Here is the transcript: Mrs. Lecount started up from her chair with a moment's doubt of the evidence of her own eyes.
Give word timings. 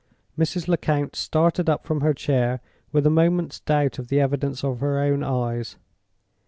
Mrs. 0.35 0.67
Lecount 0.67 1.15
started 1.15 1.69
up 1.69 1.85
from 1.85 2.01
her 2.01 2.15
chair 2.15 2.59
with 2.91 3.05
a 3.05 3.11
moment's 3.11 3.59
doubt 3.59 3.99
of 3.99 4.07
the 4.07 4.19
evidence 4.19 4.63
of 4.63 4.79
her 4.79 4.97
own 4.99 5.21
eyes. 5.21 5.75